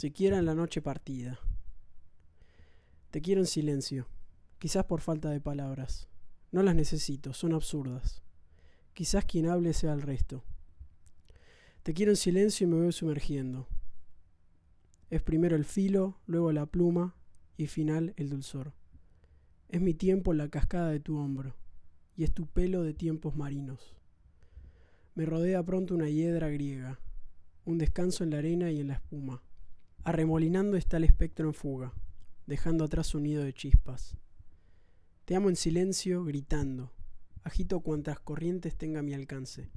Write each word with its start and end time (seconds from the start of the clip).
siquiera 0.00 0.38
en 0.38 0.46
la 0.46 0.54
noche 0.54 0.80
partida. 0.80 1.38
Te 3.10 3.20
quiero 3.20 3.42
en 3.42 3.46
silencio, 3.46 4.06
quizás 4.58 4.86
por 4.86 5.02
falta 5.02 5.28
de 5.28 5.42
palabras. 5.42 6.08
No 6.52 6.62
las 6.62 6.74
necesito, 6.74 7.34
son 7.34 7.52
absurdas. 7.52 8.22
Quizás 8.94 9.26
quien 9.26 9.46
hable 9.46 9.74
sea 9.74 9.92
el 9.92 10.00
resto. 10.00 10.42
Te 11.82 11.92
quiero 11.92 12.12
en 12.12 12.16
silencio 12.16 12.66
y 12.66 12.70
me 12.70 12.80
voy 12.80 12.92
sumergiendo. 12.92 13.68
Es 15.10 15.20
primero 15.20 15.54
el 15.54 15.66
filo, 15.66 16.18
luego 16.24 16.50
la 16.50 16.64
pluma 16.64 17.14
y 17.58 17.66
final 17.66 18.14
el 18.16 18.30
dulzor. 18.30 18.72
Es 19.68 19.82
mi 19.82 19.92
tiempo 19.92 20.32
la 20.32 20.48
cascada 20.48 20.88
de 20.88 21.00
tu 21.00 21.18
hombro 21.18 21.56
y 22.16 22.24
es 22.24 22.32
tu 22.32 22.46
pelo 22.46 22.84
de 22.84 22.94
tiempos 22.94 23.36
marinos. 23.36 23.94
Me 25.14 25.26
rodea 25.26 25.62
pronto 25.62 25.94
una 25.94 26.08
hiedra 26.08 26.48
griega, 26.48 26.98
un 27.66 27.76
descanso 27.76 28.24
en 28.24 28.30
la 28.30 28.38
arena 28.38 28.70
y 28.70 28.80
en 28.80 28.88
la 28.88 28.94
espuma. 28.94 29.42
Arremolinando 30.02 30.78
está 30.78 30.96
el 30.96 31.04
espectro 31.04 31.46
en 31.46 31.52
fuga, 31.52 31.92
dejando 32.46 32.84
atrás 32.84 33.14
un 33.14 33.24
nido 33.24 33.44
de 33.44 33.52
chispas. 33.52 34.16
Te 35.26 35.36
amo 35.36 35.50
en 35.50 35.56
silencio, 35.56 36.24
gritando. 36.24 36.90
Agito 37.42 37.80
cuantas 37.80 38.18
corrientes 38.18 38.76
tenga 38.76 39.00
a 39.00 39.02
mi 39.02 39.12
alcance. 39.12 39.68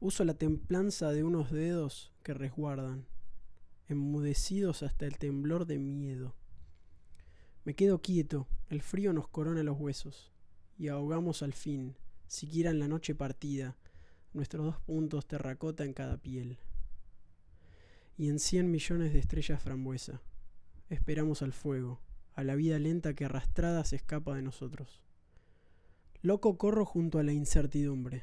Uso 0.00 0.24
la 0.24 0.34
templanza 0.34 1.12
de 1.12 1.22
unos 1.22 1.52
dedos 1.52 2.12
que 2.24 2.34
resguardan, 2.34 3.06
enmudecidos 3.86 4.82
hasta 4.82 5.06
el 5.06 5.18
temblor 5.18 5.66
de 5.66 5.78
miedo. 5.78 6.34
Me 7.64 7.74
quedo 7.74 8.02
quieto, 8.02 8.48
el 8.70 8.82
frío 8.82 9.12
nos 9.12 9.28
corona 9.28 9.62
los 9.62 9.78
huesos, 9.78 10.32
y 10.76 10.88
ahogamos 10.88 11.44
al 11.44 11.52
fin, 11.52 11.94
siquiera 12.26 12.72
en 12.72 12.80
la 12.80 12.88
noche 12.88 13.14
partida, 13.14 13.76
nuestros 14.32 14.66
dos 14.66 14.80
puntos 14.80 15.28
terracota 15.28 15.84
en 15.84 15.92
cada 15.92 16.16
piel 16.16 16.58
y 18.16 18.28
en 18.28 18.38
cien 18.38 18.70
millones 18.70 19.12
de 19.12 19.18
estrellas 19.18 19.62
frambuesa. 19.62 20.22
Esperamos 20.88 21.42
al 21.42 21.52
fuego, 21.52 22.00
a 22.34 22.44
la 22.44 22.54
vida 22.54 22.78
lenta 22.78 23.14
que 23.14 23.24
arrastrada 23.24 23.84
se 23.84 23.96
escapa 23.96 24.34
de 24.34 24.42
nosotros. 24.42 25.02
Loco 26.22 26.56
corro 26.56 26.84
junto 26.84 27.18
a 27.18 27.22
la 27.22 27.32
incertidumbre, 27.32 28.22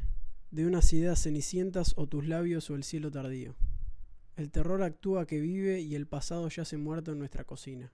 de 0.52 0.66
unas 0.66 0.92
ideas 0.94 1.22
cenicientas 1.22 1.94
o 1.98 2.08
tus 2.08 2.28
labios 2.28 2.70
o 2.70 2.76
el 2.76 2.84
cielo 2.84 3.12
tardío. 3.12 3.56
El 4.36 4.50
terror 4.50 4.82
actúa 4.84 5.28
que 5.28 5.40
vive 5.40 5.82
y 5.82 5.96
el 5.96 6.08
pasado 6.08 6.50
yace 6.50 6.78
muerto 6.78 7.12
en 7.12 7.20
nuestra 7.20 7.44
cocina, 7.44 7.92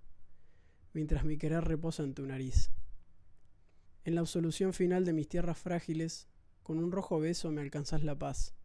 mientras 0.93 1.25
mi 1.25 1.37
querer 1.37 1.65
reposa 1.65 2.03
en 2.03 2.13
tu 2.13 2.25
nariz. 2.25 2.71
En 4.05 4.15
la 4.15 4.21
absolución 4.21 4.73
final 4.73 5.03
de 5.03 5.13
mis 5.13 5.27
tierras 5.27 5.57
frágiles, 5.57 6.27
con 6.63 6.79
un 6.79 6.91
rojo 6.91 7.19
beso 7.19 7.51
me 7.51 7.61
alcanzas 7.61 8.03
la 8.03 8.17
paz. 8.17 8.55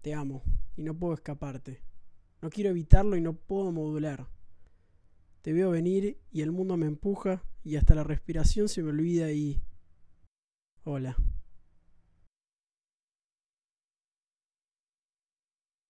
Te 0.00 0.14
amo, 0.14 0.42
y 0.76 0.82
no 0.82 0.96
puedo 0.96 1.14
escaparte. 1.14 1.82
No 2.40 2.50
quiero 2.50 2.70
evitarlo 2.70 3.16
y 3.16 3.20
no 3.20 3.34
puedo 3.34 3.72
modular. 3.72 4.28
Te 5.42 5.52
veo 5.52 5.70
venir 5.70 6.18
y 6.30 6.42
el 6.42 6.52
mundo 6.52 6.76
me 6.76 6.86
empuja 6.86 7.42
y 7.64 7.76
hasta 7.76 7.94
la 7.94 8.04
respiración 8.04 8.68
se 8.68 8.82
me 8.82 8.90
olvida 8.90 9.30
y... 9.32 9.60
Hola. 10.84 11.16